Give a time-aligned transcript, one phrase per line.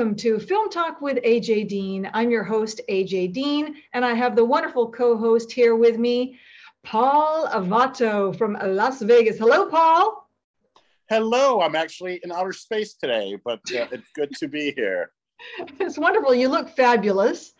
[0.00, 2.08] welcome to Film Talk with AJ Dean.
[2.14, 6.40] I'm your host, AJ Dean, and I have the wonderful co host here with me,
[6.82, 9.36] Paul Avato from Las Vegas.
[9.36, 10.26] Hello, Paul.
[11.10, 15.10] Hello, I'm actually in outer space today, but uh, it's good to be here.
[15.78, 16.34] It's wonderful.
[16.34, 17.52] You look fabulous.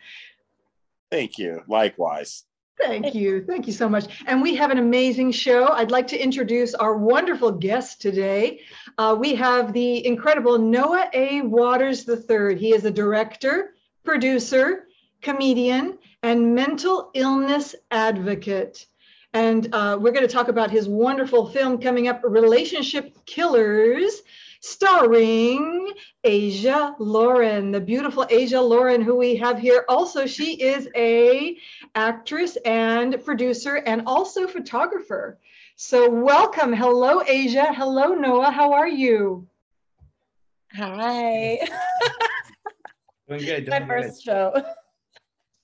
[1.11, 1.61] Thank you.
[1.67, 2.45] Likewise.
[2.81, 3.43] Thank you.
[3.45, 4.23] Thank you so much.
[4.25, 5.67] And we have an amazing show.
[5.67, 8.61] I'd like to introduce our wonderful guest today.
[8.97, 11.41] Uh, we have the incredible Noah A.
[11.41, 12.57] Waters III.
[12.57, 14.87] He is a director, producer,
[15.21, 18.85] comedian, and mental illness advocate.
[19.33, 24.21] And uh, we're going to talk about his wonderful film coming up, Relationship Killers,
[24.61, 25.91] starring
[26.23, 29.83] Assia Lau'ren, the beautiful Assia Lau'ren, who we have here.
[29.89, 31.57] Also, she is a
[31.95, 35.39] actress and producer and also photographer.
[35.75, 36.73] So welcome.
[36.73, 37.73] Hello, Assia.
[37.75, 38.51] Hello, Noah.
[38.51, 39.47] How are you?
[40.73, 41.59] Hi.
[43.27, 43.65] Doing good.
[43.65, 43.87] Doing My good.
[43.87, 44.63] first show.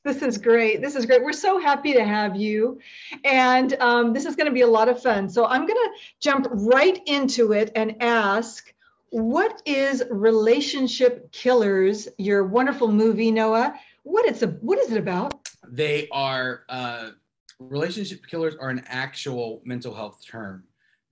[0.03, 0.81] This is great.
[0.81, 1.21] This is great.
[1.21, 2.79] We're so happy to have you.
[3.25, 5.29] And um, this is going to be a lot of fun.
[5.29, 5.89] So I'm going to
[6.21, 8.73] jump right into it and ask
[9.09, 13.79] what is Relationship Killers, your wonderful movie, Noah?
[14.03, 15.49] What it's a, what is it about?
[15.69, 17.09] They are uh,
[17.59, 20.63] relationship killers are an actual mental health term.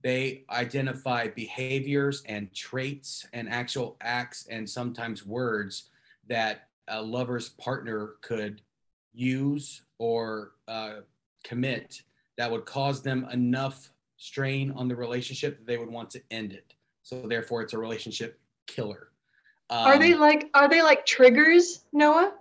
[0.02, 5.90] They identify behaviors and traits and actual acts and sometimes words
[6.28, 8.62] that a lover's partner could
[9.12, 11.00] use or uh,
[11.42, 12.02] commit
[12.38, 16.52] that would cause them enough strain on the relationship that they would want to end
[16.52, 16.75] it.
[17.06, 19.12] So therefore, it's a relationship killer.
[19.70, 22.32] are they Um, like are they like triggers, Noah?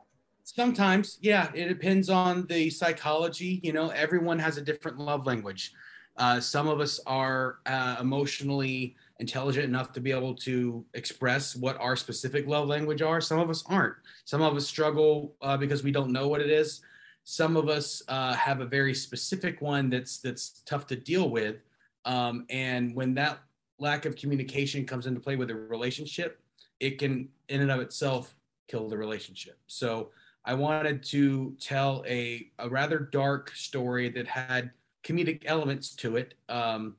[0.43, 3.59] Sometimes, yeah, it depends on the psychology.
[3.61, 5.71] You know, everyone has a different love language.
[6.17, 11.79] Uh, some of us are uh, emotionally intelligent enough to be able to express what
[11.79, 13.21] our specific love language are.
[13.21, 13.93] Some of us aren't.
[14.23, 16.81] Some of us struggle uh, because we don't know what it is.
[17.23, 21.57] Some of us uh, have a very specific one that's that's tough to deal with.
[22.05, 23.41] Um, and when that
[23.79, 26.39] lack of communication comes into play with a relationship,
[26.79, 28.35] it can, in and of itself,
[28.67, 29.57] kill the relationship.
[29.67, 30.11] So
[30.43, 34.71] I wanted to tell a, a rather dark story that had
[35.03, 36.95] comedic elements to it, um,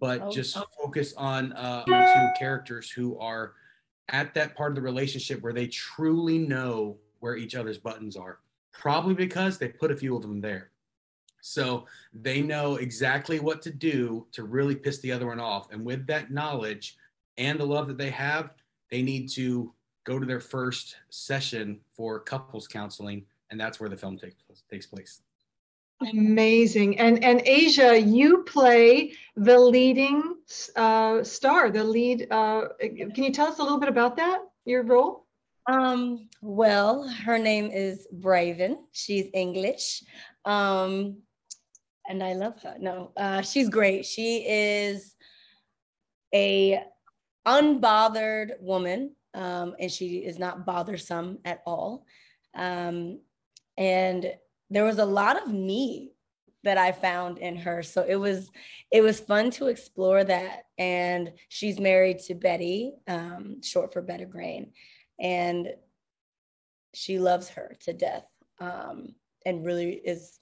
[0.00, 0.64] but Oh, just oh.
[0.80, 3.54] focus on uh, the two characters who are
[4.08, 8.40] at that part of the relationship where they truly know where each other's buttons are.
[8.72, 10.71] Probably because they put a few of them there.
[11.42, 15.70] So they know exactly what to do to really piss the other one off.
[15.72, 16.96] And with that knowledge
[17.36, 18.54] and the love that they have,
[18.90, 23.26] they need to go to their first session for couples counseling.
[23.50, 24.36] And that's where the film takes,
[24.70, 25.20] takes place.
[26.10, 26.98] Amazing.
[26.98, 30.36] And and Assia, you play the leading
[30.74, 32.26] uh, star, the lead.
[32.30, 34.40] Uh, can you tell us a little bit about that?
[34.64, 35.26] Your role?
[35.66, 38.78] Um, well, her name is Braven.
[38.90, 40.02] She's English.
[40.44, 41.18] Um,
[42.12, 42.76] and I love her.
[42.78, 44.04] No, uh, she's great.
[44.04, 45.16] She is
[46.34, 46.82] a
[47.46, 52.04] unbothered woman, um, and she is not bothersome at all.
[52.54, 53.20] Um,
[53.78, 54.30] and
[54.68, 56.12] there was a lot of me
[56.64, 57.82] that I found in her.
[57.82, 58.50] So it was
[58.90, 60.64] it was fun to explore that.
[60.76, 64.72] And she's married to Betty, um, short for Better Grain,
[65.18, 65.68] and
[66.92, 68.28] she loves her to death.
[68.60, 69.14] Um,
[69.46, 70.38] and really is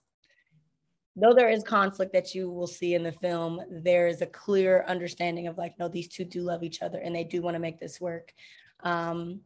[1.20, 4.84] though there is conflict that you will see in the film, there is a clear
[4.88, 7.60] understanding of like, no, these two do love each other and they do want to
[7.60, 8.32] make this work.
[8.82, 9.40] Um,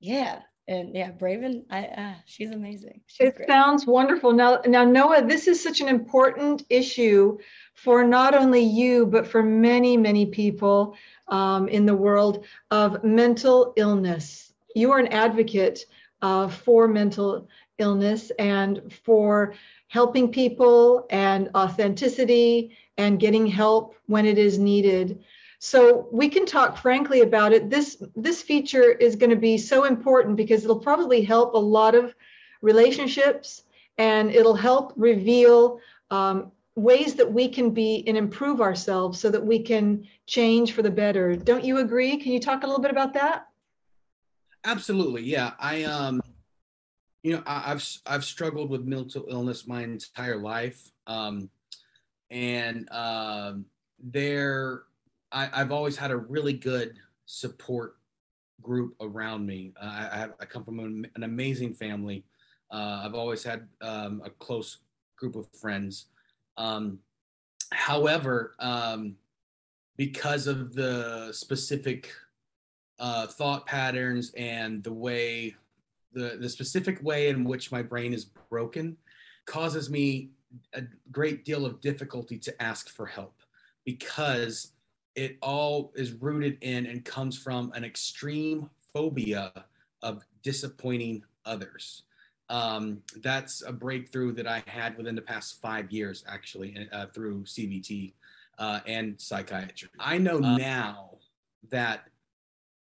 [0.00, 3.00] yeah, and yeah, Braven, I uh, she's amazing.
[3.06, 3.48] She's It great.
[3.48, 4.32] sounds wonderful.
[4.32, 7.38] Now, now, Noah, this is such an important issue
[7.74, 10.96] for not only you, but for many, many people
[11.28, 14.52] um, in the world of mental illness.
[14.74, 15.86] You are an advocate
[16.20, 17.48] uh, for mental
[17.78, 19.54] illness and for
[19.88, 25.22] helping people and authenticity and getting help when it is needed.
[25.58, 27.70] So we can talk frankly about it.
[27.70, 31.94] This this feature is going to be so important because it'll probably help a lot
[31.94, 32.14] of
[32.62, 33.62] relationships
[33.98, 35.80] and it'll help reveal
[36.10, 40.82] um, ways that we can be and improve ourselves so that we can change for
[40.82, 41.34] the better.
[41.34, 42.18] Don't you agree?
[42.18, 43.48] Can you talk a little bit about that?
[44.64, 45.52] Absolutely, yeah.
[45.58, 46.20] I um,
[47.26, 51.50] you know, I, I've I've struggled with mental illness my entire life, um,
[52.30, 53.64] and um,
[53.98, 54.84] there,
[55.32, 57.96] I, I've always had a really good support
[58.62, 59.72] group around me.
[59.82, 62.24] Uh, I, I have I come from an, an amazing family.
[62.70, 64.78] Uh, I've always had um, a close
[65.16, 66.06] group of friends.
[66.56, 67.00] Um,
[67.72, 69.16] however, um,
[69.96, 72.08] because of the specific
[73.00, 75.56] uh, thought patterns and the way
[76.16, 78.96] the the specific way in which my brain is broken
[79.44, 80.30] causes me
[80.72, 80.82] a
[81.12, 83.42] great deal of difficulty to ask for help
[83.84, 84.72] because
[85.14, 89.52] it all is rooted in and comes from an extreme phobia
[90.02, 92.02] of disappointing others.
[92.48, 97.44] Um, that's a breakthrough that I had within the past five years, actually, uh, through
[97.44, 98.12] CBT
[98.58, 99.88] uh, and psychiatry.
[99.98, 101.18] I know uh, now
[101.70, 102.08] that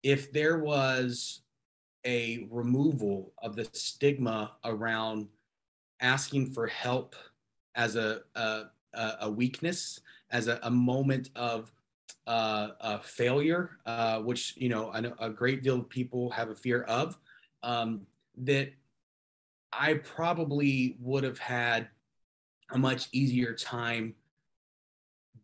[0.03, 1.44] if there was
[2.05, 5.29] a removal of the stigma around
[6.01, 7.15] asking for help
[7.75, 8.65] as a, a,
[9.21, 11.73] a weakness, as a, a moment of
[12.27, 16.83] uh, a failure, uh, which you know a great deal of people have a fear
[16.83, 17.19] of,
[17.63, 18.07] um,
[18.37, 18.73] that
[19.73, 21.89] I probably would have had
[22.71, 24.15] a much easier time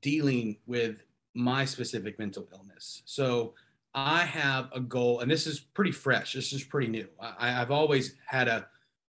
[0.01, 1.03] dealing with
[1.35, 3.03] my specific mental illness.
[3.05, 3.55] So
[3.95, 6.33] I have a goal, and this is pretty fresh.
[6.33, 7.09] This is pretty new.
[7.19, 8.67] I, have always had a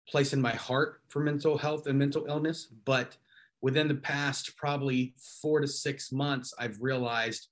[0.09, 3.17] place in my heart for mental health and mental illness, but
[3.61, 7.49] within the past probably four to six months, I've realized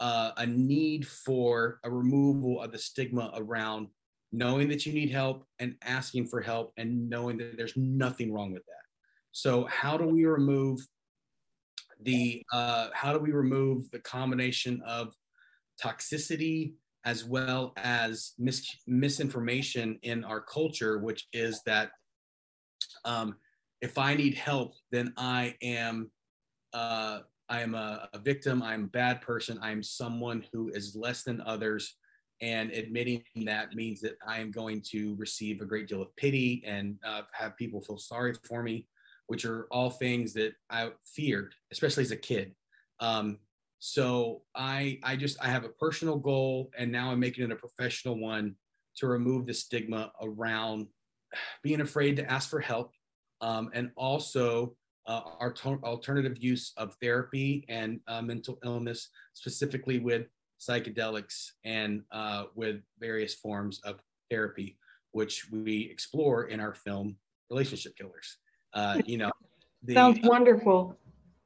[0.00, 3.88] uh, a need for a removal of the stigma around
[4.32, 8.52] knowing that you need help and asking for help and knowing that there's nothing wrong
[8.52, 8.72] with that.
[9.32, 10.80] So, how do we remove
[12.02, 15.14] the uh, how do we remove the combination of
[15.82, 16.74] toxicity
[17.04, 21.90] as well as mis- misinformation in our culture, which is that
[23.04, 23.36] um,
[23.80, 26.10] if I need help, then I am
[26.72, 28.62] uh, I am a, a victim.
[28.62, 29.58] I'm a bad person.
[29.62, 31.96] I'm someone who is less than others.
[32.42, 36.62] And admitting that means that I am going to receive a great deal of pity
[36.66, 38.86] and uh, have people feel sorry for me,
[39.28, 42.54] which are all things that I feared, especially as a kid.
[43.00, 43.38] Um,
[43.78, 47.56] so I, I just, I have a personal goal, and now I'm making it a
[47.56, 48.56] professional one
[48.96, 50.86] to remove the stigma around
[51.62, 52.92] being afraid to ask for help,
[53.40, 54.74] um, and also
[55.06, 60.26] uh, our alternative use of therapy and uh, mental illness, specifically with
[60.58, 64.00] psychedelics and uh, with various forms of
[64.30, 64.78] therapy,
[65.12, 67.16] which we explore in our film
[67.50, 68.38] Relationship Killers.
[68.72, 69.30] Uh, you know,
[69.82, 70.96] the, sounds wonderful.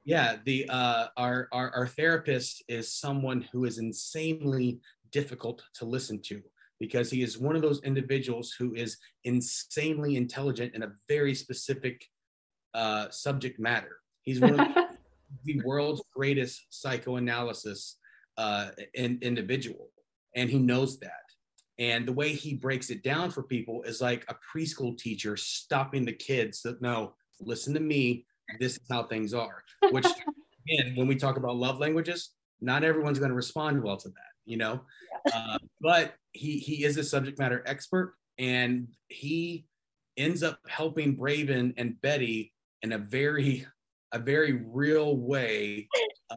[0.05, 4.81] Yeah, the uh, our, our our therapist is someone who is insanely
[5.13, 6.41] difficult to listen to
[6.79, 12.07] because he is one of those individuals who is insanely intelligent in a very specific
[12.73, 13.99] uh, subject matter.
[14.23, 14.69] He's one of
[15.45, 17.99] the world's greatest psychoanalysis
[18.39, 19.91] uh, in, individual,
[20.35, 21.13] and he knows that.
[21.79, 26.05] And the way he breaks it down for people is like a preschool teacher stopping
[26.05, 28.27] the kids that no, listen to me.
[28.59, 29.63] This is how things are.
[29.91, 30.07] Which,
[30.69, 32.31] again, when we talk about love languages,
[32.61, 34.83] not everyone's going to respond well to that, you know.
[35.33, 39.67] Uh, but he he is a subject matter expert, and he
[40.17, 42.53] ends up helping Braven and Betty
[42.83, 43.67] in a very
[44.13, 45.89] a very real way
[46.31, 46.37] uh,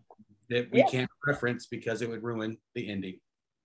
[0.49, 0.87] that we yeah.
[0.87, 3.19] can't reference because it would ruin the ending.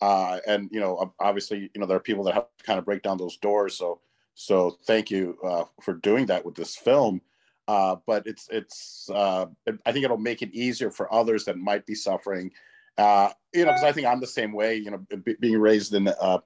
[0.00, 2.84] uh, and you know, obviously, you know, there are people that have to kind of
[2.84, 3.76] break down those doors.
[3.76, 4.00] So
[4.34, 7.20] so thank you uh, for doing that with this film.
[7.66, 9.46] Uh, but it's it's uh,
[9.86, 12.50] I think it'll make it easier for others that might be suffering.
[12.98, 14.76] Uh, you know, because I think I'm the same way.
[14.76, 16.38] You know, b- being raised in uh,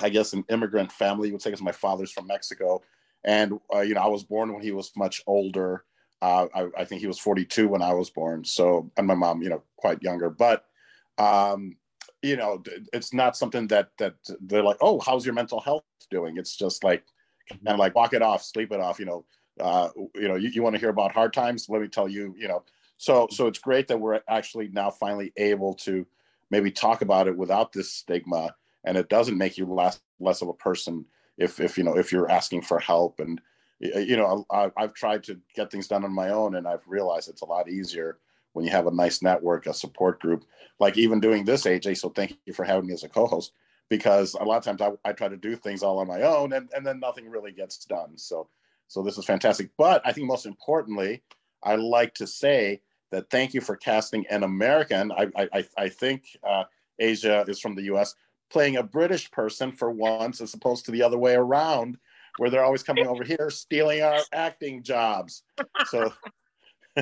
[0.00, 1.28] I guess, an immigrant family.
[1.28, 2.82] You would say because my father's from Mexico,
[3.24, 5.84] and uh, you know, I was born when he was much older.
[6.22, 8.44] Uh, I, I, think he was 42 when I was born.
[8.44, 10.30] So, and my mom, you know, quite younger.
[10.30, 10.64] But,
[11.18, 11.76] um,
[12.22, 12.62] you know,
[12.94, 16.38] it's not something that that they're like, oh, how's your mental health doing?
[16.38, 17.04] It's just like,
[17.66, 18.98] of like walk it off, sleep it off.
[18.98, 19.26] You know,
[19.60, 21.68] uh, you know, you, you want to hear about hard times?
[21.68, 22.34] Let me tell you.
[22.38, 22.62] You know,
[22.96, 26.06] so so it's great that we're actually now finally able to
[26.50, 30.48] maybe talk about it without this stigma and it doesn't make you less less of
[30.48, 31.04] a person
[31.38, 33.40] if if you know if you're asking for help and
[33.80, 37.28] you know, I, I've tried to get things done on my own, and I've realized
[37.28, 38.18] it's a lot easier
[38.52, 40.44] when you have a nice network, a support group,
[40.78, 41.98] like even doing this, AJ.
[41.98, 43.52] So thank you for having me as a co-host,
[43.88, 46.52] because a lot of times I, I try to do things all on my own,
[46.52, 48.16] and, and then nothing really gets done.
[48.16, 48.48] So,
[48.94, 49.70] so this is fantastic.
[49.76, 51.24] But I think most importantly,
[51.64, 55.10] I like to say that thank you for casting an American.
[55.10, 56.62] I I, I think uh,
[57.02, 58.14] Assia is from the U.S.
[58.50, 61.98] playing a British person for once, as opposed to the other way around,
[62.38, 65.42] where they're always coming over here stealing our acting jobs.
[65.88, 66.12] So.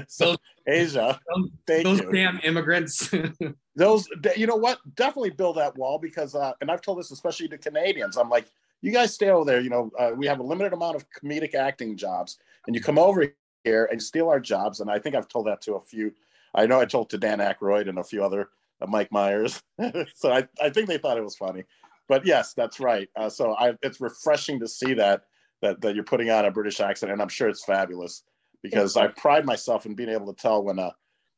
[0.08, 1.18] So Assia,
[1.66, 2.10] thank those you.
[2.10, 3.12] damn immigrants.
[3.76, 4.78] those, you know what?
[4.94, 8.16] Definitely build that wall because, uh, and I've told this especially to Canadians.
[8.16, 8.46] I'm like,
[8.82, 9.60] you guys stay over there.
[9.60, 12.98] You know, uh, we have a limited amount of comedic acting jobs, and you come
[12.98, 13.32] over
[13.64, 14.80] here and steal our jobs.
[14.80, 16.12] And I think I've told that to a few.
[16.54, 19.62] I know I told to Dan Aykroyd and a few other uh, Mike Myers.
[20.14, 21.64] so I, I think they thought it was funny.
[22.08, 23.08] But yes, that's right.
[23.16, 25.22] Uh, so I, it's refreshing to see that
[25.62, 28.24] that that you're putting on a British accent, and I'm sure it's fabulous
[28.62, 30.94] because I pride myself in being able to tell when a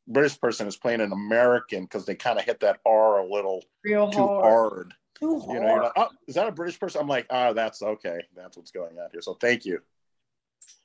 [0.09, 3.63] British person is playing an American because they kind of hit that R a little
[3.85, 4.45] Real too hard.
[4.45, 4.95] hard.
[5.19, 7.01] Too You know, you're like, oh, is that a British person?
[7.01, 8.21] I'm like, ah, that's okay.
[8.37, 9.23] That's what's going on here.
[9.23, 9.81] So thank you.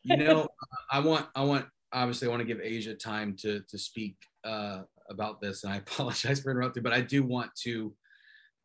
[0.03, 0.47] you know,
[0.91, 4.81] I want, I want, obviously, I want to give Assia time to to speak uh,
[5.09, 7.93] about this, and I apologize for interrupting, but I do want to.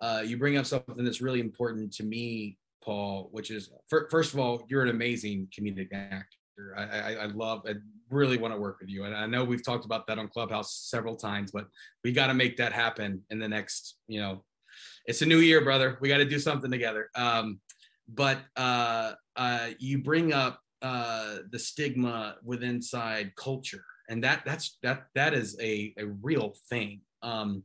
[0.00, 4.34] Uh, you bring up something that's really important to me, Paul, which is fir- first
[4.34, 6.74] of all, you're an amazing comedic actor.
[6.76, 7.74] I, I, I love, I
[8.10, 10.74] really want to work with you, and I know we've talked about that on Clubhouse
[10.90, 11.68] several times, but
[12.02, 14.44] we got to make that happen in the next, you know,
[15.06, 15.98] it's a new year, brother.
[16.00, 17.10] We got to do something together.
[17.14, 17.60] Um,
[18.08, 24.78] but uh, uh, you bring up uh, the stigma within inside culture, and that that's
[24.82, 27.00] that that is a a real thing.
[27.22, 27.62] Um,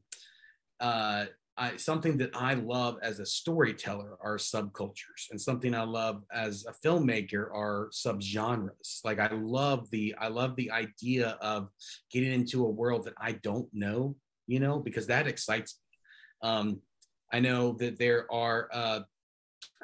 [0.80, 1.26] uh,
[1.58, 6.66] I, something that I love as a storyteller are subcultures, and something I love as
[6.66, 9.04] a filmmaker are subgenres.
[9.04, 11.68] Like I love the I love the idea of
[12.12, 14.16] getting into a world that I don't know,
[14.48, 16.50] you know, because that excites me.
[16.50, 16.82] Um,
[17.32, 19.00] I know that there are uh,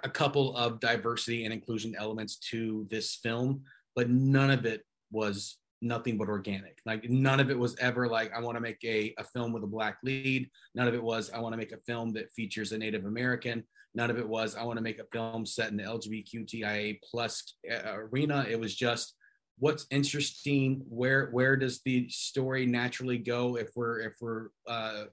[0.04, 3.64] a couple of diversity and inclusion elements to this film,
[3.96, 6.80] but none of it was nothing but organic.
[6.86, 9.64] Like none of it was ever like I want to make a, a film with
[9.64, 10.50] a black lead.
[10.74, 13.64] None of it was I want to make a film that features a Native American.
[13.94, 17.56] None of it was I want to make a film set in the LGBTQIA plus
[17.72, 18.46] uh, arena.
[18.50, 19.16] It was just
[19.60, 20.84] what's interesting.
[20.90, 25.06] Where where does the story naturally go if we're if we're uh,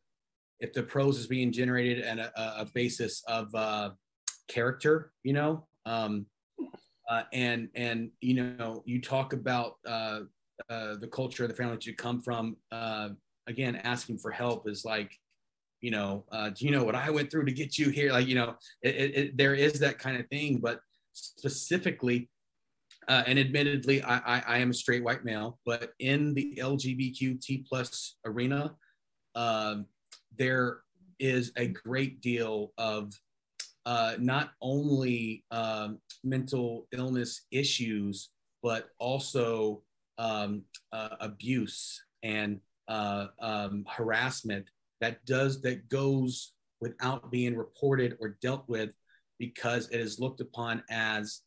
[0.62, 3.90] if the prose is being generated at a, a basis of uh,
[4.48, 5.66] character, you know.
[5.84, 6.26] Um,
[7.10, 10.20] uh, and and you know you talk about uh,
[10.70, 12.56] uh, the culture of the family that you come from.
[12.70, 13.10] Uh,
[13.48, 15.18] again, asking for help is like,
[15.80, 18.12] you know, uh, do you know what I went through to get you here?
[18.12, 20.80] Like, you know, it, it, it, there is that kind of thing, but
[21.12, 22.30] specifically,
[23.08, 28.16] and admittedly, I, I, I am a straight white male, but in the LGBTQ plus
[28.24, 28.76] arena,
[29.34, 29.86] um,
[30.38, 30.80] there
[31.18, 33.12] is a great deal of
[33.86, 38.30] uh, not only um, mental illness issues,
[38.62, 39.82] but also
[40.18, 40.62] um,
[40.92, 44.66] uh, abuse and uh, um, harassment
[45.00, 48.94] that does that goes without being reported or dealt with
[49.38, 51.42] because it is looked upon as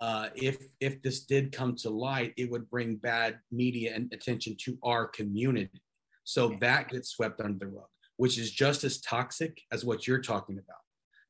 [0.00, 4.56] uh, if if this did come to light, it would bring bad media and attention
[4.58, 5.82] to our community.
[6.24, 7.88] So that gets swept under the rug,
[8.20, 10.80] which is just as toxic as what you're talking about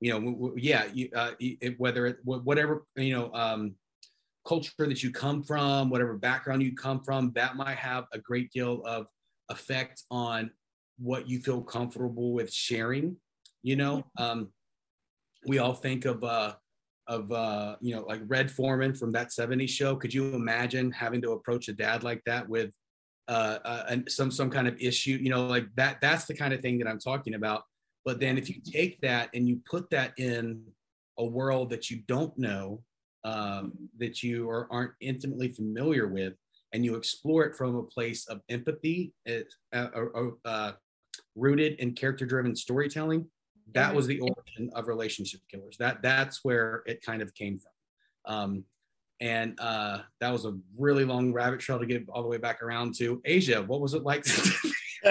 [0.01, 3.75] you know, w- w- yeah, you, uh, it, whether it, wh- whatever, you know, um,
[4.47, 8.51] culture that you come from, whatever background you come from, that might have a great
[8.51, 9.07] deal of
[9.51, 10.51] effect on
[10.99, 13.17] what you feel comfortable with sharing.
[13.63, 14.49] You know, um,
[15.47, 16.55] we all think of, uh,
[17.07, 19.97] of uh, you know, like Red Foreman from that '70s show.
[19.97, 22.73] Could you imagine having to approach a dad like that with
[23.31, 25.17] uh, uh, and some some kind of issue?
[25.25, 25.95] You know, like that.
[26.01, 27.61] That's the kind of thing that I'm talking about.
[28.05, 30.65] But then if you take that and you put that in
[31.19, 32.83] a world that you don't know,
[33.25, 33.73] um,
[34.03, 36.35] that you are, aren't intimately familiar with,
[36.73, 40.73] and you explore it from a place of empathy, uh, uh, uh,
[41.35, 43.27] rooted in character-driven storytelling,
[43.75, 45.77] that was the origin of Relationship Killers.
[45.79, 48.35] That that's where it kind of came from.
[48.35, 48.65] Um,
[49.21, 52.63] and uh, that was a really long rabbit trail to get all the way back
[52.63, 53.67] around to Assia.
[53.67, 54.25] What was it like?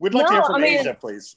[0.00, 1.36] We'd like to No, hear from I mean- Assia, please.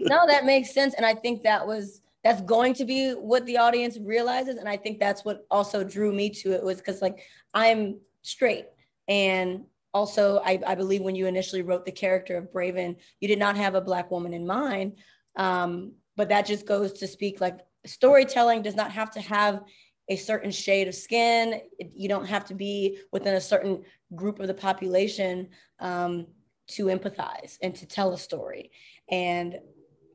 [0.00, 0.94] no, that makes sense.
[0.94, 4.56] And I think that was that's going to be what the audience realizes.
[4.56, 7.20] And I think that's what also drew me to it was because like
[7.54, 8.66] I'm straight.
[9.06, 13.38] And also I, I believe when you initially wrote the character of Braven, you did
[13.38, 14.96] not have a black woman in mind.
[15.36, 19.62] Um, but that just goes to speak like storytelling does not have to have
[20.08, 21.60] a certain shade of skin.
[21.94, 23.82] You don't have to be within a certain
[24.14, 25.48] group of the population
[25.80, 26.26] um,
[26.68, 28.70] to empathize and to tell a story.
[29.10, 29.58] And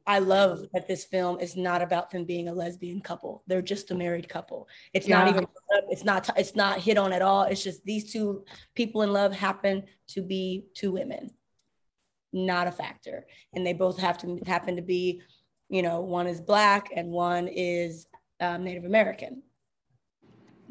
[0.05, 3.43] I love that this film is not about them being a lesbian couple.
[3.47, 4.67] They're just a married couple.
[4.93, 5.19] It's yeah.
[5.19, 5.47] not even
[5.89, 7.43] it's not it's not hit on at all.
[7.43, 8.43] It's just these two
[8.75, 11.31] people in love happen to be two women.
[12.33, 13.25] Not a factor.
[13.53, 15.21] And they both have to happen to be,
[15.69, 18.07] you know, one is black and one is
[18.41, 19.43] um, Native American.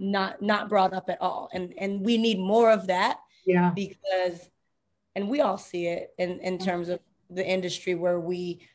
[0.02, 1.48] Not not brought up at all.
[1.54, 3.18] And and we need more of that.
[3.46, 3.70] Yeah.
[3.74, 4.50] Because
[5.14, 8.66] and we all see it in in terms of the industry where we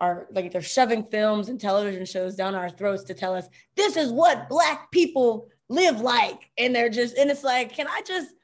[0.00, 3.96] are like they're shoving films and television shows down our throats to tell us this
[3.96, 8.34] is what black people live like and they're just and it's like can i just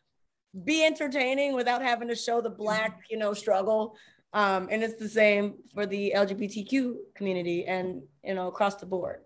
[0.65, 3.97] be entertaining without having to show the black you know struggle
[4.35, 9.21] um, and it's the same for the lgbtq community and you know across the board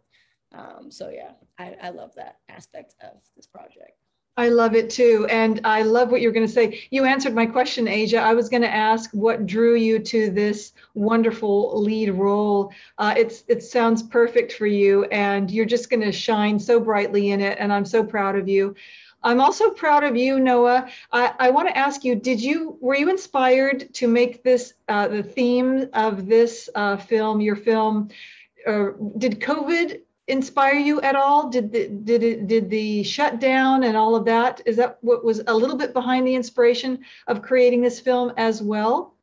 [0.55, 3.93] um, so yeah I, I love that aspect of this project
[4.39, 5.27] I love it too.
[5.31, 6.83] And I love what you're going to say.
[6.91, 8.19] You answered my question, Assia.
[8.19, 12.71] I was going to ask what drew you to this wonderful lead role.
[12.99, 17.31] Uh, it's It sounds perfect for you, and you're just going to shine so brightly
[17.31, 17.57] in it.
[17.59, 18.75] And I'm so proud of you.
[19.23, 20.89] I'm also proud of you, Noah.
[21.13, 25.09] I, I want to ask you: Did you were you inspired to make this uh,
[25.09, 28.11] the theme of this uh, film, your film?
[29.19, 31.49] did COVID inspire you at all?
[31.49, 35.43] Did the, did it, did the shutdown and all of that is that what was
[35.47, 39.15] a little bit behind the inspiration of creating this film as well?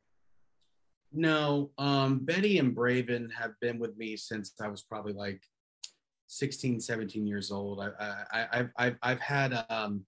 [1.12, 5.42] No, um, Betty and Braven have been with me since I was probably like
[6.28, 7.80] 16, 17 years old.
[7.82, 7.90] I,
[8.32, 10.06] I, I've, I've, I've had, um,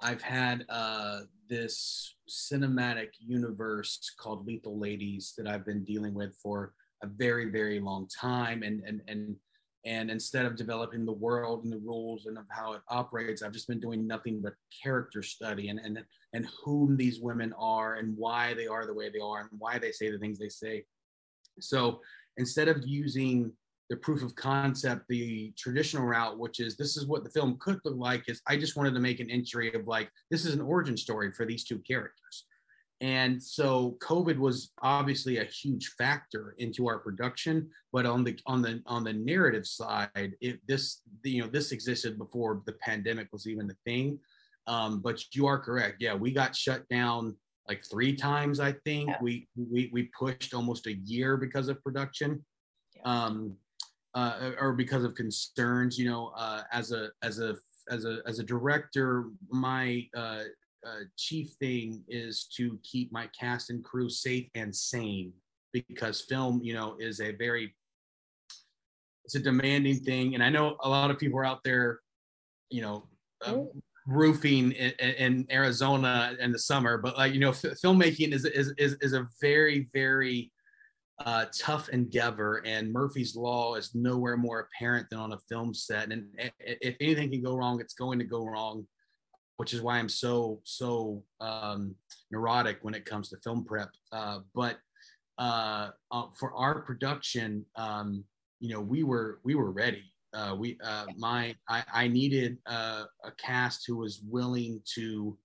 [0.00, 6.74] I've had uh, this cinematic universe called Lethal Ladies that I've been dealing with for
[7.02, 9.36] a very, very long time, and and and
[9.86, 13.52] and instead of developing the world and the rules and of how it operates, I've
[13.52, 18.16] just been doing nothing but character study and and and whom these women are and
[18.18, 20.84] why they are the way they are and why they say the things they say.
[21.60, 22.00] So
[22.36, 23.52] instead of using
[23.88, 27.78] the proof of concept, the traditional route, which is this is what the film could
[27.84, 30.60] look like, is I just wanted to make an entry of like this is an
[30.60, 32.44] origin story for these two characters
[33.00, 38.62] and so covid was obviously a huge factor into our production but on the on
[38.62, 43.46] the on the narrative side it this you know this existed before the pandemic was
[43.46, 44.18] even a thing.
[44.68, 45.96] Um, but you are correct.
[46.00, 47.36] Yeah we got shut down
[47.68, 49.08] like three times i think.
[49.08, 49.16] Yeah.
[49.20, 52.44] we we we pushed almost a year because of production
[53.04, 53.54] um
[54.14, 57.54] uh, or because of concerns you know uh, as a as a
[57.90, 60.44] as a as a director my uh,
[60.86, 65.32] uh, chief thing is to keep my cast and crew safe and sane
[65.72, 67.74] because film, you know, is a very
[69.24, 71.98] it's a demanding thing, and I know a lot of people are out there,
[72.70, 73.08] you know,
[73.44, 73.56] uh,
[74.06, 78.72] roofing in, in, Arizona in the summer, but like you know, f- filmmaking is, is
[78.78, 80.52] is is a very very
[81.18, 86.12] uh, tough endeavor, and Murphy's Law is nowhere more apparent than on a film set.
[86.12, 86.26] And
[86.60, 88.86] if anything can go wrong, it's going to go wrong
[89.56, 91.94] which is why I'm so so um,
[92.30, 93.90] neurotic when it comes to film prep.
[94.12, 94.78] Uh, but
[95.38, 98.24] uh, uh, for our production, um,
[98.60, 100.04] you know, we were we were ready.
[100.32, 105.36] Uh, we uh, my I, I needed uh, a cast who was willing to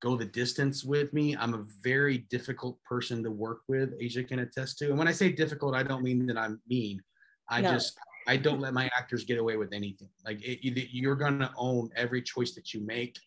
[0.00, 1.36] go the distance with me.
[1.36, 3.98] I'm a very difficult person to work with.
[4.00, 4.90] Assia can attest to.
[4.90, 7.02] And when I say difficult, I don't mean that I'm mean.
[7.48, 7.72] I no.
[7.72, 10.10] just I don't let my actors get away with anything.
[10.24, 13.18] Like it, you're gonna own every choice that you make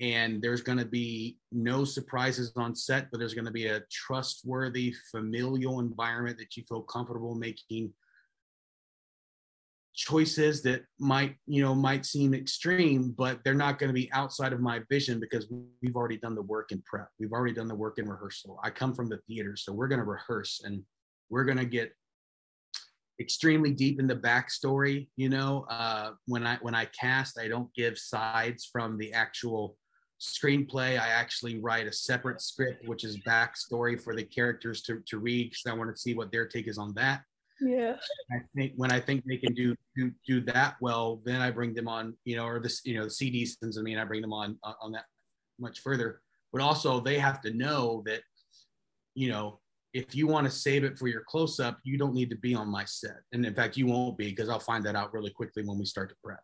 [0.00, 3.82] and there's going to be no surprises on set but there's going to be a
[3.90, 7.92] trustworthy familial environment that you feel comfortable making
[9.98, 14.52] choices that might you know might seem extreme but they're not going to be outside
[14.52, 15.48] of my vision because
[15.82, 17.08] we've already done the work in prep.
[17.18, 18.60] We've already done the work in rehearsal.
[18.62, 20.84] I come from the theater so we're going to rehearse and
[21.30, 21.92] we're going to get
[23.20, 25.66] extremely deep in the backstory you know?
[25.68, 29.76] Uh, when i when i cast i don't give sides from the actual
[30.20, 30.98] screenplay.
[31.00, 35.50] I actually write a separate script, which is backstory for the characters to, to read
[35.50, 37.22] because I want to see what their take is on that.
[37.60, 37.96] Yeah.
[38.30, 41.74] I think when I think they can do do do that well, then I bring
[41.74, 44.22] them on, you know, or this, you know, the CD sends me and I bring
[44.22, 45.04] them on on that
[45.58, 46.20] much further.
[46.52, 48.22] But also they have to know that,
[49.14, 49.60] you know,
[49.92, 52.54] if you want to save it for your close up, you don't need to be
[52.54, 53.20] on my set.
[53.32, 55.84] And in fact, you won't be because I'll find that out really quickly when we
[55.84, 56.42] start to prep.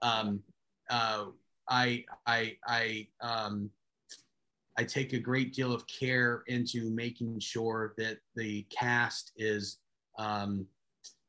[0.00, 0.42] Um,
[0.88, 1.26] uh,
[1.68, 3.70] I I I um,
[4.76, 9.78] I take a great deal of care into making sure that the cast is
[10.18, 10.66] um,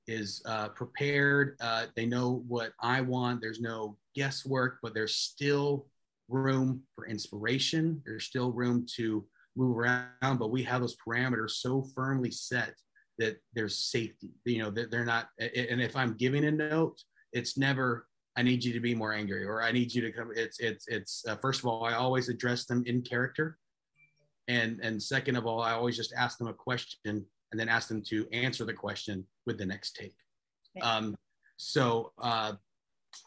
[0.07, 1.55] is uh, prepared.
[1.59, 3.41] Uh, they know what I want.
[3.41, 5.87] There's no guesswork, but there's still
[6.27, 8.01] room for inspiration.
[8.05, 12.75] There's still room to move around, but we have those parameters so firmly set
[13.17, 14.31] that there's safety.
[14.43, 15.29] You know, that they're not.
[15.39, 18.07] And if I'm giving a note, it's never.
[18.37, 20.31] I need you to be more angry, or I need you to come.
[20.35, 21.25] It's it's it's.
[21.27, 23.57] Uh, first of all, I always address them in character,
[24.47, 27.87] and and second of all, I always just ask them a question and then ask
[27.87, 30.15] them to answer the question with the next take.
[30.81, 31.15] Um,
[31.57, 32.53] so uh,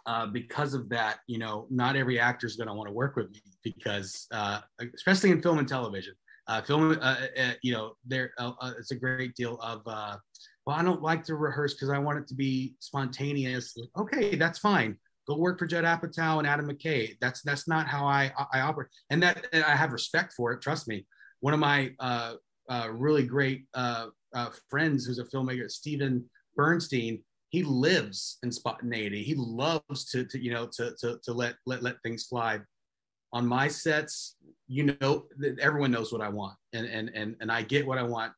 [0.06, 3.16] uh, because of that, you know, not every actor is going to want to work
[3.16, 4.60] with me because, uh,
[4.94, 6.14] especially in film and television,
[6.46, 8.32] uh, film, uh, uh, you know, there
[8.78, 9.82] it's a great deal of,
[10.68, 13.74] well, I don't like to rehearse because I want it to be spontaneous.
[13.96, 14.98] Okay, that's fine.
[15.26, 17.16] Go work for Judd Apatow and Adam McKay.
[17.22, 20.60] That's that's not how I I operate, and that and I have respect for it.
[20.60, 21.06] Trust me.
[21.40, 22.34] One of my uh,
[22.68, 24.08] uh, really great uh,
[24.68, 29.22] friends, who's a filmmaker, Stephen Bernstein, he lives in spontaneity.
[29.22, 32.58] He loves to, to you know, to, to, to let, let, let things fly.
[33.32, 35.24] On my sets, you know,
[35.60, 38.32] everyone knows what I want and, and, and, and I get what I want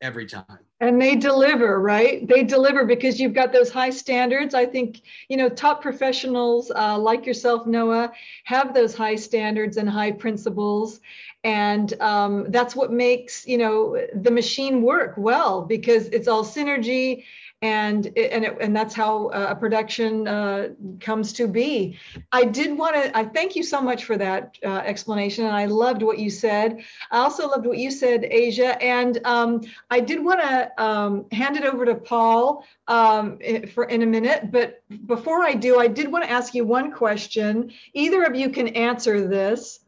[0.00, 0.58] every time.
[0.80, 2.26] And they deliver, right?
[2.28, 4.54] They deliver because you've got those high standards.
[4.54, 8.12] I think, you know, top professionals uh, like yourself, Noah,
[8.44, 11.00] have those high standards and high principles.
[11.44, 17.24] And um, that's what makes, you know, the machine work well because it's all synergy
[17.62, 20.68] and it, and it, and that's how uh, a production uh,
[21.00, 21.98] comes to be.
[22.30, 23.16] I did want to.
[23.16, 26.84] I thank you so much for that uh, explanation, and I loved what you said.
[27.10, 31.56] I also loved what you said, Assia, and um, I did want to um, hand
[31.56, 33.38] it over to Paul um,
[33.72, 34.50] for in a minute.
[34.50, 37.72] But before I do, I did want to ask you one question.
[37.94, 39.80] Either of you can answer this.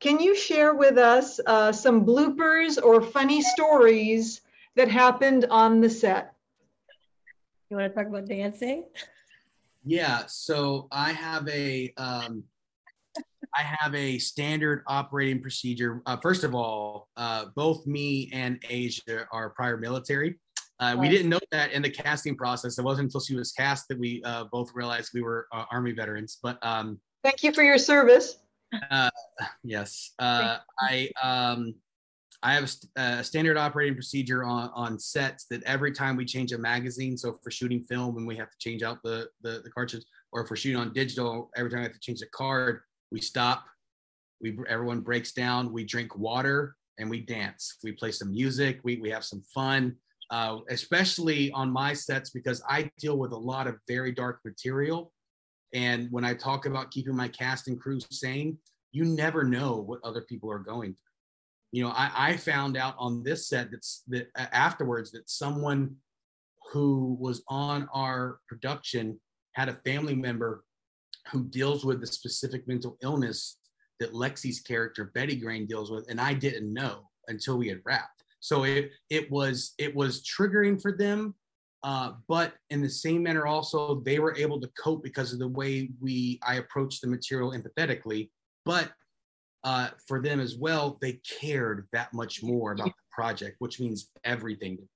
[0.00, 4.40] Can you share with us uh, some bloopers or funny stories
[4.76, 6.34] that happened on the set?
[7.70, 8.84] You want to talk about dancing?
[9.84, 10.22] Yeah.
[10.26, 12.44] So I have a um,
[13.54, 16.02] I have a standard operating procedure.
[16.06, 20.38] Uh, first of all, uh, both me and Assia are prior military.
[20.80, 22.78] Uh, we didn't know that in the casting process.
[22.78, 25.92] It wasn't until she was cast that we uh, both realized we were uh, Army
[25.92, 26.38] veterans.
[26.40, 28.38] But um, thank you for your service.
[28.90, 29.10] Uh,
[29.64, 31.74] yes, I um,
[32.42, 32.64] I have
[32.96, 37.16] a, a, standard operating procedure on, on sets that every time we change a magazine,
[37.16, 40.42] so for shooting film and we have to change out the, the, the cartridge, or
[40.42, 43.64] if we're shooting on digital, every time we have to change the card, we stop,
[44.40, 47.76] we everyone breaks down, we drink water and we dance.
[47.82, 49.96] We play some music, we, we have some fun,
[50.30, 55.12] uh, especially on my sets because I deal with a lot of very dark material.
[55.74, 58.58] And when I talk about keeping my cast and crew sane,
[58.92, 61.07] you never know what other people are going through
[61.72, 65.96] you know, I, I found out on this set that's that afterwards that someone
[66.72, 69.18] who was on our production
[69.52, 70.64] had a family member
[71.30, 73.58] who deals with the specific mental illness
[74.00, 78.24] that Lexi's character Betty Grain deals with, and I didn't know until we had wrapped.
[78.40, 81.34] So it it was it was triggering for them,
[81.82, 85.48] uh, but in the same manner also they were able to cope because of the
[85.48, 88.30] way we I approached the material empathetically.
[88.64, 88.92] But
[89.68, 94.10] uh, for them as well, they cared that much more about the project, which means
[94.24, 94.88] everything to me.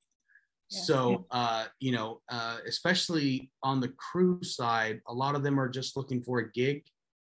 [0.71, 0.81] Yeah.
[0.81, 5.69] So, uh, you know, uh, especially on the crew side, a lot of them are
[5.69, 6.85] just looking for a gig.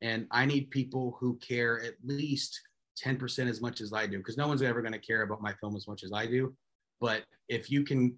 [0.02, 2.58] And I need people who care at least
[3.04, 5.52] 10% as much as I do, because no one's ever going to care about my
[5.60, 6.56] film as much as I do.
[7.02, 8.18] But if you can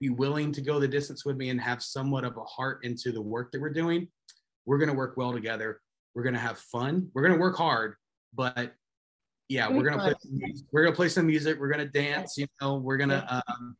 [0.00, 3.12] be willing to go the distance with me and have somewhat of a heart into
[3.12, 4.08] the work that we're doing,
[4.64, 5.80] we're going to work well together.
[6.16, 7.08] We're going to have fun.
[7.14, 7.94] We're going to work hard,
[8.36, 8.74] but
[9.48, 10.54] yeah, we're gonna play.
[10.72, 11.58] We're gonna play some music.
[11.58, 12.36] We're gonna dance.
[12.36, 13.76] You know, we're gonna um,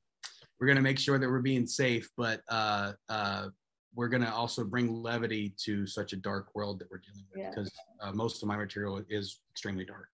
[0.58, 3.48] we're gonna make sure that we're being safe, but uh, uh,
[3.94, 7.72] we're gonna also bring levity to such a dark world that we're dealing with because
[8.00, 8.08] yeah.
[8.08, 10.08] uh, most of my material is extremely dark.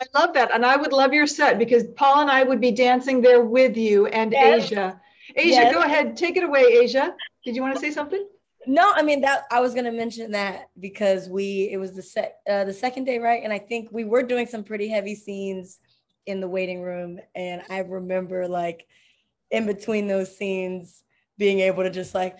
[0.00, 2.70] I love that, and I would love your set because Paul and I would be
[2.70, 4.70] dancing there with you and yes.
[4.70, 5.00] Assia.
[5.36, 5.74] Assia, yes.
[5.74, 7.14] go ahead, take it away, Assia.
[7.44, 8.26] Did you want to say something?
[8.66, 12.34] No, I mean that I was gonna mention that because we it was the sec
[12.50, 13.42] uh, the second day, right?
[13.44, 15.78] And I think we were doing some pretty heavy scenes
[16.26, 18.86] in the waiting room, and I remember like
[19.50, 21.04] in between those scenes
[21.38, 22.38] being able to just like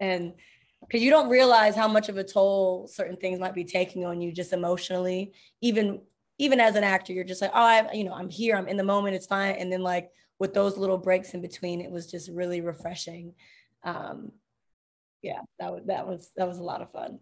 [0.00, 0.32] and
[0.80, 4.20] because you don't realize how much of a toll certain things might be taking on
[4.20, 5.32] you just emotionally.
[5.60, 6.00] Even
[6.38, 8.76] even as an actor you're just like oh i you know i'm here i'm in
[8.76, 9.54] the moment it's fine.
[9.56, 13.34] And then like with those little breaks in between it was just really refreshing.
[13.84, 14.32] Um
[15.26, 17.18] yeah, that was that was that was a lot of fun.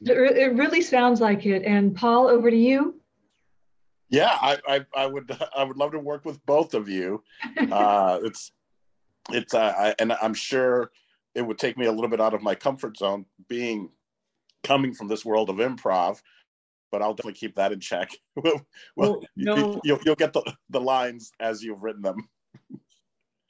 [0.00, 1.64] It really sounds like it.
[1.64, 3.00] And Paul, over to you.
[4.10, 7.22] Yeah, I, I, I would I would love to work with both of you.
[7.70, 8.52] Uh, it's
[9.30, 10.90] it's uh, I, and I'm sure
[11.34, 13.90] it would take me a little bit out of my comfort zone being
[14.62, 16.20] coming from this world of improv
[16.92, 18.10] but I'll definitely keep that in check.
[18.36, 19.80] well, well no.
[19.82, 22.28] you, will you'll get the, the lines as you've written them.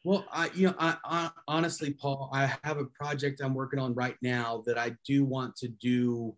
[0.04, 3.94] Well, I, you know, I, I, honestly, Paul, I have a project I'm working on
[3.94, 6.36] right now that I do want to do.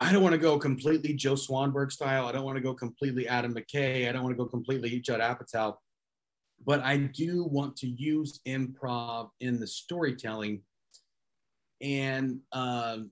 [0.00, 2.26] I don't want to go completely Joe Swanberg style.
[2.26, 4.08] I don't want to go completely Adam McKay.
[4.08, 5.76] I don't want to go completely Judd Apatow.
[6.66, 10.62] But I do want to use improv in the storytelling.
[11.80, 13.10] And um,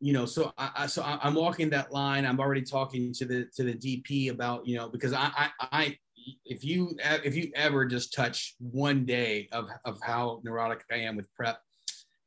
[0.00, 2.24] you know, so I, I so I, am walking that line.
[2.24, 5.98] I'm already talking to the to the DP about you know because I I, I
[6.44, 11.16] if you if you ever just touch one day of of how neurotic I am
[11.16, 11.58] with prep,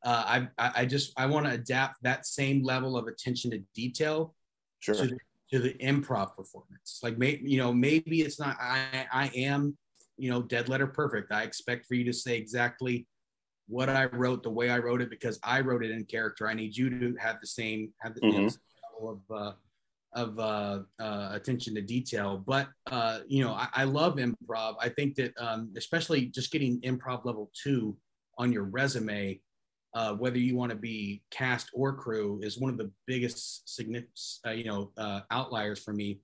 [0.03, 4.35] uh, I I just I want to adapt that same level of attention to detail
[4.79, 4.95] sure.
[4.95, 5.17] to, the,
[5.51, 6.99] to the improv performance.
[7.03, 9.77] Like maybe you know maybe it's not I I am
[10.17, 11.31] you know dead letter perfect.
[11.31, 13.07] I expect for you to say exactly
[13.67, 16.47] what I wrote, the way I wrote it, because I wrote it in character.
[16.47, 18.47] I need you to have the same have the mm-hmm.
[18.93, 19.51] level of uh,
[20.13, 22.43] of uh, uh, attention to detail.
[22.45, 24.75] But uh, you know, I, I, love improv.
[24.81, 27.97] I think that um, especially just getting improv level two
[28.37, 29.39] on your resume,
[29.93, 34.19] uh, whether you want to be cast or crew, is one of the biggest significant
[34.45, 36.19] uh, you know uh, outliers for me,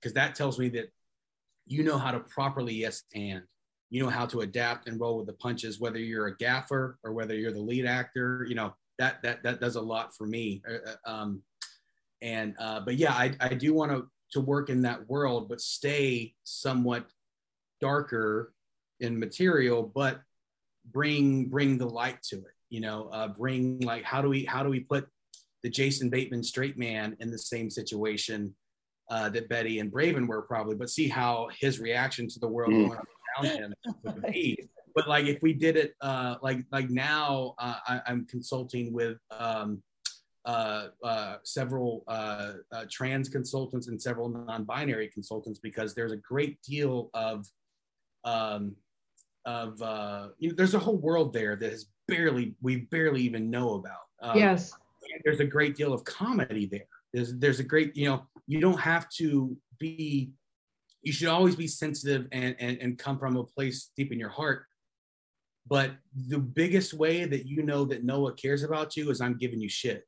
[0.00, 0.92] because that tells me that
[1.66, 3.42] you know how to properly yes and
[3.90, 7.12] you know how to adapt and roll with the punches whether you're a gaffer or
[7.12, 10.62] whether you're the lead actor you know that that that does a lot for me
[11.06, 11.42] um,
[12.22, 15.60] and uh, but yeah i, I do want to to work in that world but
[15.60, 17.06] stay somewhat
[17.80, 18.52] darker
[19.00, 20.20] in material but
[20.90, 24.62] bring bring the light to it you know uh, bring like how do we how
[24.62, 25.06] do we put
[25.62, 28.54] the jason bateman straight man in the same situation
[29.10, 32.72] uh, that betty and braven were probably but see how his reaction to the world
[32.72, 32.88] mm.
[32.88, 33.00] going
[33.42, 34.58] around him would be
[34.98, 39.18] But like if we did it uh, like like now, uh, I, am consulting with
[39.30, 39.80] um,
[41.42, 47.46] several uh, uh, trans consultants and several non-binary consultants because there's a great deal of
[48.24, 48.74] um,
[49.44, 53.50] of uh, you know, there's a whole world there that is barely we barely even
[53.50, 54.06] know about.
[54.22, 54.72] Um, yes,
[55.24, 56.88] there's a great deal of comedy there.
[57.12, 60.32] There's there's a great you know you don't have to be
[61.02, 64.28] you should always be sensitive and, and, and come from a place deep in your
[64.28, 64.64] heart.
[65.66, 69.60] But the biggest way that you know that Noah cares about you is I'm giving
[69.60, 70.04] you shit.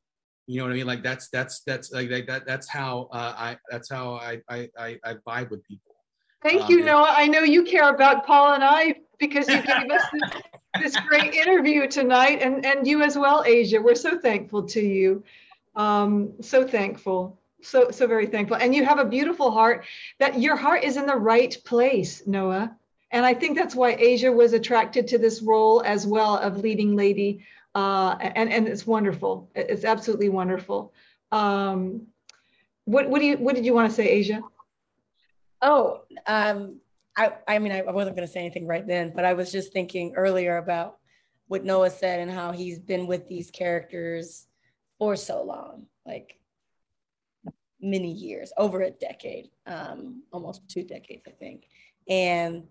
[0.47, 0.87] You know what I mean?
[0.87, 4.69] Like that's that's that's like, like that that's how uh, I that's how I, I
[4.77, 5.95] I I vibe with people.
[6.43, 7.13] Thank um, you, Noah.
[7.15, 10.41] I know you care about Paul and I because you gave us this,
[10.81, 13.83] this, great interview tonight, and and you as well, Assia.
[13.83, 15.23] We're so thankful to you.
[15.75, 19.85] Um, so thankful so so very thankful and you have a beautiful heart
[20.19, 22.75] that your heart is in the right place noah
[23.11, 26.95] and i think that's why assia was attracted to this role as well of leading
[26.95, 29.49] lady uh, and and it's wonderful.
[29.55, 30.93] It's absolutely wonderful.
[31.31, 32.07] Um,
[32.85, 34.41] what what do you what did you want to say assia?
[35.61, 36.79] Oh um,
[37.15, 39.73] i i mean i wasn't going to say anything right then but i was just
[39.73, 40.97] thinking earlier about
[41.47, 44.47] what noah said and how he's been with these characters
[44.97, 46.39] for so long like
[47.81, 51.67] many years, over a decade, um, almost two decades, I think,
[52.07, 52.63] and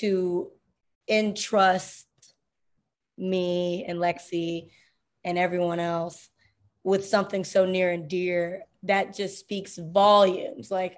[0.00, 0.50] to
[1.08, 2.07] entrust
[3.18, 4.70] me and Lexi
[5.24, 6.28] and everyone else
[6.84, 10.70] with something so near and dear that just speaks volumes.
[10.70, 10.96] Like,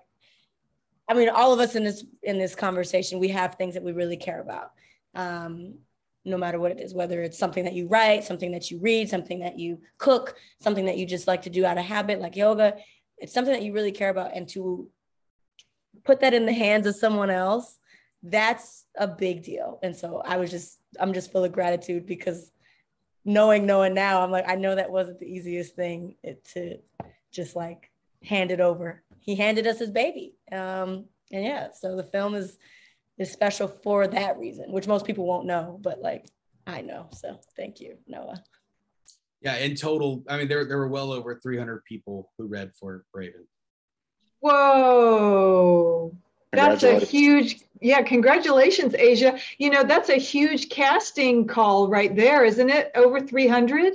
[1.08, 3.92] I mean, all of us in this in this conversation, we have things that we
[3.92, 4.72] really care about.
[5.14, 5.78] Um,
[6.24, 9.08] no matter what it is, whether it's something that you write, something that you read,
[9.08, 12.36] something that you cook, something that you just like to do out of habit, like
[12.36, 12.76] yoga
[13.20, 14.88] it's something that you really care about and to
[16.04, 17.78] put that in the hands of someone else
[18.22, 19.78] that's a big deal.
[19.82, 22.50] And so i was just i'm just full of gratitude because
[23.24, 26.16] knowing knowing now i'm like i know that wasn't the easiest thing
[26.52, 26.78] to
[27.32, 27.90] just like
[28.22, 29.02] hand it over.
[29.20, 30.34] He handed us his baby.
[30.52, 32.58] Um and yeah so the film is
[33.18, 36.26] is special for that reason which most people won't know but like
[36.66, 37.08] i know.
[37.12, 38.42] So thank you noah.
[39.42, 43.04] Yeah, in total, I mean, there there were well over 300 people who read for
[43.14, 43.46] Braven.
[44.40, 46.14] Whoa,
[46.52, 48.02] that's a huge yeah.
[48.02, 49.40] Congratulations, Assia.
[49.58, 52.90] You know that's a huge casting call right there, isn't it?
[52.94, 53.94] Over 300.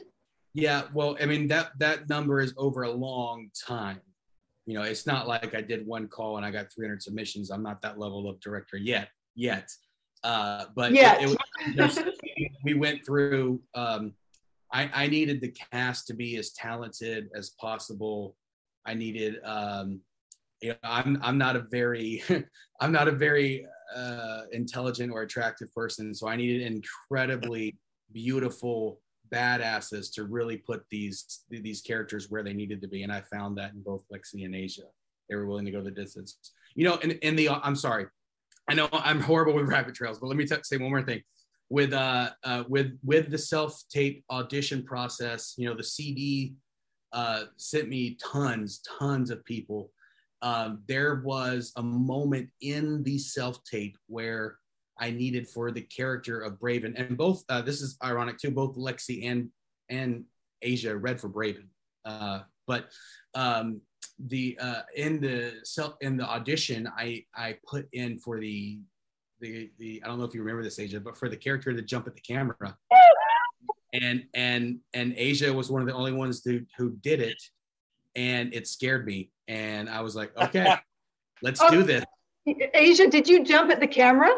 [0.53, 3.99] Yeah, well, I mean that that number is over a long time.
[4.65, 7.51] You know, it's not like I did one call and I got 300 submissions.
[7.51, 9.69] I'm not that level of director yet, yet.
[10.23, 11.21] Uh, but yet.
[11.21, 11.37] It,
[11.77, 11.99] it was,
[12.63, 13.61] we went through.
[13.75, 14.13] Um,
[14.73, 18.35] I, I needed the cast to be as talented as possible.
[18.85, 20.01] I needed, um,
[20.65, 22.23] you know, I'm I'm not a very
[22.81, 27.77] I'm not a very uh, intelligent or attractive person, so I needed incredibly
[28.11, 28.99] beautiful
[29.31, 33.57] badasses to really put these these characters where they needed to be, and I found
[33.57, 34.89] that in both Lexi and Assia.
[35.29, 36.37] They were willing to go the distance.
[36.75, 38.07] You know, in, in the I'm sorry,
[38.69, 41.21] I know I'm horrible with rabbit trails, but let me t- say one more thing.
[41.69, 46.55] With uh, uh with with the self tape audition process, you know, the CD
[47.15, 49.91] uh, sent me tons, tons of people.
[50.45, 54.59] Um, there was a moment in the self tape where
[54.99, 58.51] I needed for the character of Braven, and both uh, this is ironic too.
[58.51, 59.49] Both Lexi and
[59.89, 60.23] and
[60.63, 61.65] Assia read for Braven,
[62.05, 62.89] uh, but
[63.33, 63.81] um,
[64.19, 68.79] the uh, in the self in the audition, I I put in for the
[69.41, 71.81] the the I don't know if you remember this Assia, but for the character to
[71.81, 72.77] jump at the camera,
[73.93, 77.41] and and and Assia was one of the only ones who who did it,
[78.15, 80.75] and it scared me, and I was like, okay,
[81.41, 82.03] let's oh, do this.
[82.47, 84.31] Assia, did you jump at the camera?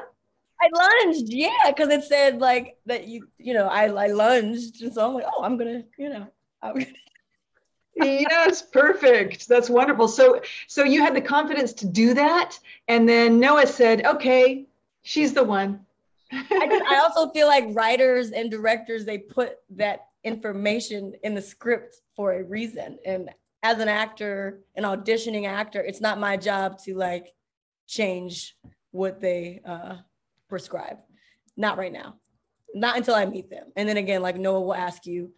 [0.59, 4.93] I lunged, yeah, because it said like that you, you know, I, I lunged, and
[4.93, 6.27] so I'm like, oh, I'm gonna, you know,
[6.61, 6.85] I'm
[8.05, 9.47] yes, perfect.
[9.47, 10.07] That's wonderful.
[10.07, 14.67] So, so you had the confidence to do that, and then Noah said, "Okay,
[15.03, 15.85] she's the one."
[16.31, 21.41] I, just, I also feel like writers and directors they put that information in the
[21.41, 23.29] script for a reason, and
[23.67, 27.33] as an actor, an auditioning actor, it's not my job to like
[27.85, 28.55] change
[28.91, 29.97] what they uh,
[30.47, 30.99] prescribe.
[31.57, 32.15] Not right now.
[32.73, 33.67] Not until I meet them.
[33.75, 35.33] And then again, like Noah will ask you,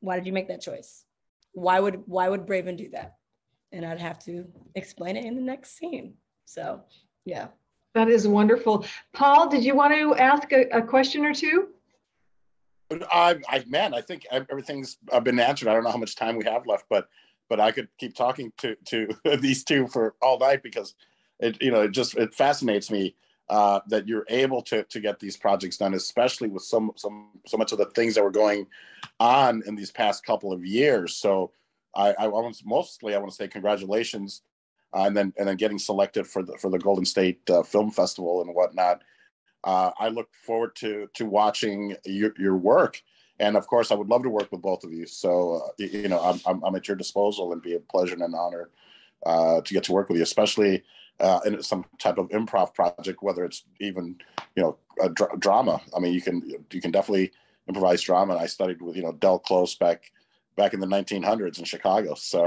[0.00, 1.04] why did you make that choice?
[1.52, 3.14] Why would why would Braven do that?
[3.72, 6.14] And I'd have to explain it in the next scene.
[6.44, 6.82] So
[7.24, 7.48] yeah.
[7.94, 8.84] That is wonderful.
[9.14, 11.68] Paul, did you want to ask a, a question or two?
[12.90, 15.68] I, I, man, I think everything's been answered.
[15.68, 17.08] I don't know how much time we have left, but,
[17.48, 19.08] but I could keep talking to to
[19.40, 20.94] these two for all night because
[21.40, 23.14] it, you know, it just it fascinates me
[23.48, 27.56] uh, that you're able to to get these projects done, especially with some some so
[27.56, 28.66] much of the things that were going
[29.20, 31.14] on in these past couple of years.
[31.14, 31.52] So
[31.94, 34.42] I, I want mostly I want to say congratulations,
[34.94, 37.90] uh, and then and then getting selected for the for the Golden State uh, Film
[37.90, 39.02] Festival and whatnot.
[39.66, 43.02] Uh, I look forward to to watching your your work,
[43.40, 45.06] and of course I would love to work with both of you.
[45.06, 48.22] So uh, you know I'm, I'm, I'm at your disposal and be a pleasure and
[48.22, 48.70] an honor
[49.26, 50.84] uh, to get to work with you, especially
[51.18, 54.16] uh, in some type of improv project, whether it's even
[54.54, 55.80] you know dr- drama.
[55.94, 57.32] I mean, you can you can definitely
[57.66, 58.34] improvise drama.
[58.34, 60.12] And I studied with you know Del Close back
[60.56, 62.46] back in the 1900s in Chicago, so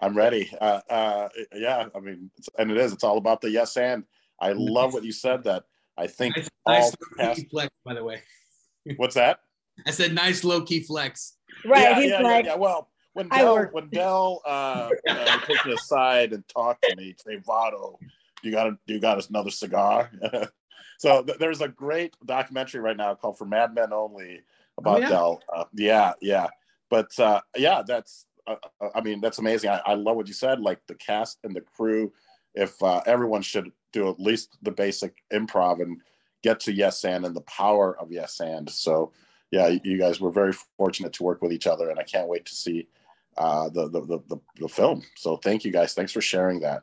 [0.00, 0.48] I'm ready.
[0.60, 2.92] Uh, uh, yeah, I mean, and it is.
[2.92, 4.04] It's all about the yes and.
[4.40, 5.44] I love what you said.
[5.44, 5.66] That
[5.96, 8.22] I think nice, all nice past- flex, by the way.
[8.96, 9.40] What's that?
[9.86, 11.36] I said nice low key flex.
[11.64, 11.82] Right.
[11.82, 12.56] Yeah, he's yeah, like, yeah, yeah.
[12.58, 17.38] Well, when Del when Del uh, uh take me aside and talked to me, say
[17.38, 17.96] Vato,
[18.42, 20.10] you got a, you got another cigar.
[20.98, 24.40] so th- there's a great documentary right now called For Madmen Only
[24.78, 25.08] about oh, yeah.
[25.08, 25.42] Del.
[25.54, 26.48] Uh, yeah, yeah.
[26.90, 29.70] But uh, yeah, that's uh, uh, I mean that's amazing.
[29.70, 30.60] I, I, love what you said.
[30.60, 32.12] Like the cast and the crew.
[32.54, 36.00] If uh, everyone should do at least the basic improv and
[36.42, 38.68] get to yes and and the power of yes and.
[38.68, 39.12] So
[39.50, 42.46] yeah, you guys were very fortunate to work with each other, and I can't wait
[42.46, 42.88] to see
[43.36, 45.02] uh, the, the, the, the, film.
[45.14, 45.94] So thank you guys.
[45.94, 46.82] Thanks for sharing that.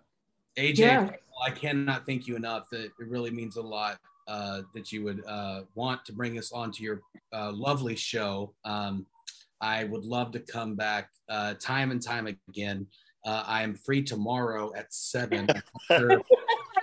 [0.58, 1.10] AJ, yeah.
[1.46, 2.70] I cannot thank you enough.
[2.72, 6.52] That it really means a lot uh, that you would uh, want to bring us
[6.52, 7.02] onto your
[7.34, 8.54] uh, lovely show.
[8.66, 9.06] Um,
[9.62, 12.88] I would love to come back uh, time and time again.
[13.26, 15.48] Uh, I am free tomorrow at seven.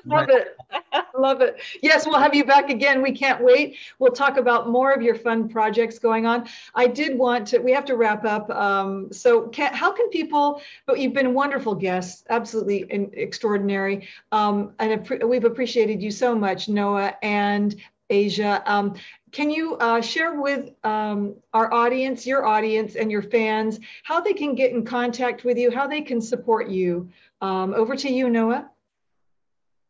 [0.06, 0.56] Love it.
[1.18, 1.60] Love it.
[1.82, 3.02] Yes, we'll have you back again.
[3.02, 3.76] We can't wait.
[3.98, 6.48] We'll talk about more of your fun projects going on.
[6.74, 8.48] I did want to, we have to wrap up.
[8.50, 12.82] Um, so, can, how can people, but you've been wonderful guests, absolutely
[13.14, 14.08] extraordinary.
[14.30, 17.74] Um, and we've appreciated you so much, Noah and
[18.10, 18.66] Assia.
[18.66, 18.94] Um,
[19.32, 24.32] can you uh, share with um, our audience, your audience, and your fans how they
[24.32, 27.10] can get in contact with you, how they can support you?
[27.40, 28.70] Um, over to you, Noah.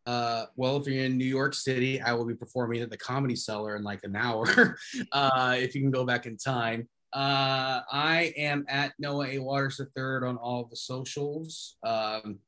[0.06, 3.34] Uh, well, if you're in New York City, I will be performing at the Comedy
[3.34, 4.78] Cellar in like an hour.
[5.12, 6.88] uh, if you can go back in time.
[7.12, 9.38] Uh, I am at Noah A.
[9.38, 11.76] Waters III on all the socials.
[11.82, 12.40] Um,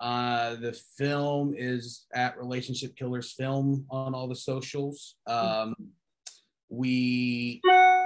[0.00, 5.16] uh, the film is at Relationship Killers Film on all the socials.
[5.26, 5.74] Um,
[6.68, 7.60] we,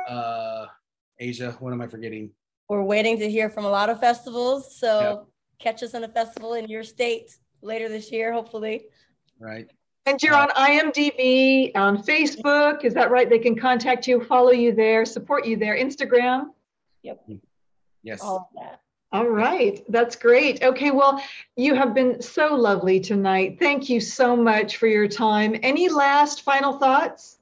[0.08, 0.66] uh,
[1.20, 2.30] Assia, what am I forgetting?
[2.68, 4.78] We're waiting to hear from a lot of festivals.
[4.78, 5.26] So yep.
[5.58, 8.86] catch us on a festival in your state later this year, hopefully.
[9.38, 9.70] Right.
[10.06, 12.84] And you're on IMDb, on Facebook.
[12.84, 13.28] Is that right?
[13.28, 15.76] They can contact you, follow you there, support you there.
[15.76, 16.46] Instagram.
[17.02, 17.28] Yep.
[18.02, 18.20] Yes.
[18.22, 18.80] All of that.
[19.10, 20.62] All right, that's great.
[20.62, 21.22] Okay, well,
[21.56, 23.56] you have been so lovely tonight.
[23.58, 25.56] Thank you so much for your time.
[25.62, 27.38] Any last final thoughts?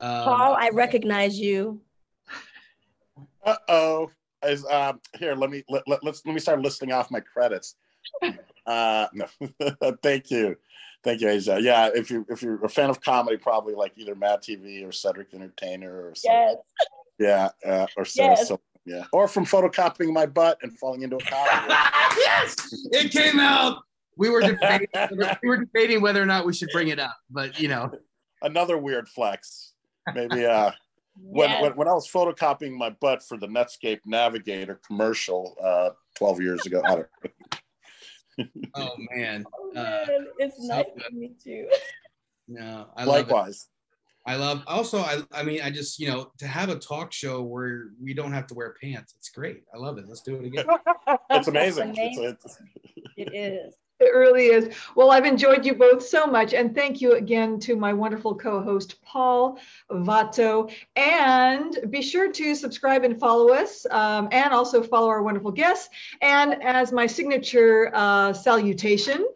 [0.00, 1.80] Um, Paul, I recognize you.
[3.44, 4.10] Uh oh.
[4.44, 5.34] Is um here?
[5.34, 7.76] Let me let, let, let's let me start listing off my credits.
[8.66, 9.24] Uh, no,
[10.02, 10.54] thank you,
[11.02, 11.62] thank you, Assia.
[11.62, 14.92] Yeah, if you if you're a fan of comedy, probably like either Mad TV or
[14.92, 16.58] Cedric the Entertainer or something.
[17.18, 17.52] Yes.
[17.64, 18.48] Yeah, uh, or Sarah Yes.
[18.48, 21.74] Silverman, yeah, or from photocopying my butt and falling into a comedy.
[22.18, 22.56] yes,
[22.92, 23.82] it came out.
[24.16, 24.88] We were debating.
[25.42, 27.90] we were debating whether or not we should bring it up, but you know,
[28.42, 29.72] Another weird flex.
[30.14, 30.70] Maybe uh,
[31.20, 31.62] when, Yes.
[31.62, 36.64] when when I was photocopying my butt for the Netscape Navigator commercial uh, 12 years
[36.66, 36.80] ago.
[36.84, 37.08] I don't,
[38.76, 41.04] oh man, Oh, uh, man, it's nice good.
[41.10, 41.68] to meet you.
[42.46, 43.22] no, I love it.
[43.22, 43.66] likewise.
[44.28, 44.62] I love.
[44.66, 48.12] Also, I I mean, I just you know to have a talk show where we
[48.12, 49.14] don't have to wear pants.
[49.16, 49.62] It's great.
[49.74, 50.06] I love it.
[50.06, 50.66] Let's do it again.
[51.30, 51.90] It's amazing.
[51.90, 52.24] amazing.
[52.24, 52.58] It's, it's,
[53.16, 53.74] It is.
[54.00, 54.74] It really is.
[54.94, 56.52] Well, I've enjoyed you both so much.
[56.52, 59.58] And thank you again to my wonderful co host, Paul
[59.90, 60.70] Vato.
[60.94, 65.88] And be sure to subscribe and follow us um, and also follow our wonderful guests.
[66.20, 69.26] And as my signature uh, salutation,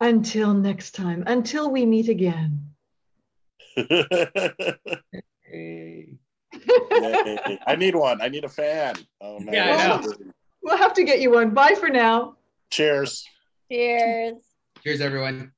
[0.00, 2.63] until next time, until we meet again.
[5.46, 6.18] Hey.
[6.90, 7.58] Yay.
[7.66, 8.20] I need one.
[8.20, 8.96] I need a fan.
[9.20, 9.54] Oh man.
[9.54, 10.06] Yeah, I
[10.62, 11.50] We'll have to get you one.
[11.50, 12.36] Bye for now.
[12.70, 13.24] Cheers.
[13.70, 14.36] Cheers.
[14.82, 15.38] Cheers, everyone.
[15.38, 15.53] Cheers.